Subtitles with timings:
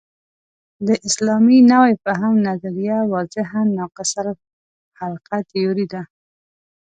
[0.87, 6.01] د اسلامي نوي فهم نظریه واضحاً ناقص الخلقه تیوري ده.